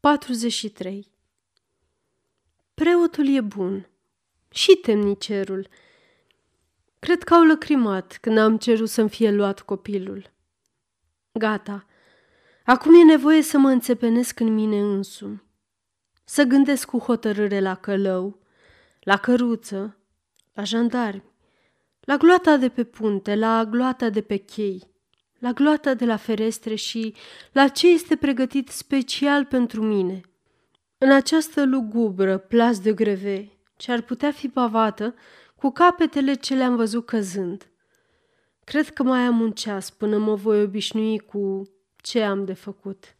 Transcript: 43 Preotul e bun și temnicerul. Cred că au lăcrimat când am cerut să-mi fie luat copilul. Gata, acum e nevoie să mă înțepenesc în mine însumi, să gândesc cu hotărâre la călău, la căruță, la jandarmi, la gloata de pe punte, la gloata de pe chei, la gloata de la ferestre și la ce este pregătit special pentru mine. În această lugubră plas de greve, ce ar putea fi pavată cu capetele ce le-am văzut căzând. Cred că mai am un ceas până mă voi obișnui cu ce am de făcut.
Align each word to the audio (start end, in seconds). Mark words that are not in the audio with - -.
43 0.00 1.08
Preotul 2.74 3.28
e 3.28 3.40
bun 3.40 3.88
și 4.50 4.74
temnicerul. 4.76 5.68
Cred 6.98 7.22
că 7.22 7.34
au 7.34 7.44
lăcrimat 7.44 8.18
când 8.20 8.38
am 8.38 8.58
cerut 8.58 8.88
să-mi 8.88 9.08
fie 9.08 9.30
luat 9.30 9.60
copilul. 9.60 10.30
Gata, 11.32 11.86
acum 12.64 12.94
e 12.94 13.04
nevoie 13.04 13.42
să 13.42 13.58
mă 13.58 13.68
înțepenesc 13.68 14.40
în 14.40 14.54
mine 14.54 14.80
însumi, 14.80 15.42
să 16.24 16.42
gândesc 16.42 16.88
cu 16.88 16.98
hotărâre 16.98 17.60
la 17.60 17.74
călău, 17.74 18.38
la 19.00 19.16
căruță, 19.16 19.96
la 20.52 20.64
jandarmi, 20.64 21.32
la 22.00 22.16
gloata 22.16 22.56
de 22.56 22.68
pe 22.68 22.84
punte, 22.84 23.34
la 23.34 23.64
gloata 23.64 24.10
de 24.10 24.20
pe 24.20 24.36
chei, 24.36 24.90
la 25.38 25.52
gloata 25.52 25.94
de 25.94 26.04
la 26.04 26.16
ferestre 26.16 26.74
și 26.74 27.14
la 27.52 27.68
ce 27.68 27.88
este 27.88 28.16
pregătit 28.16 28.68
special 28.68 29.44
pentru 29.44 29.82
mine. 29.82 30.20
În 30.98 31.12
această 31.12 31.64
lugubră 31.64 32.38
plas 32.38 32.80
de 32.80 32.92
greve, 32.92 33.52
ce 33.76 33.92
ar 33.92 34.00
putea 34.00 34.30
fi 34.30 34.48
pavată 34.48 35.14
cu 35.56 35.70
capetele 35.70 36.34
ce 36.34 36.54
le-am 36.54 36.76
văzut 36.76 37.06
căzând. 37.06 37.70
Cred 38.64 38.88
că 38.88 39.02
mai 39.02 39.20
am 39.20 39.40
un 39.40 39.52
ceas 39.52 39.90
până 39.90 40.18
mă 40.18 40.34
voi 40.34 40.62
obișnui 40.62 41.18
cu 41.18 41.62
ce 41.96 42.22
am 42.22 42.44
de 42.44 42.52
făcut. 42.52 43.16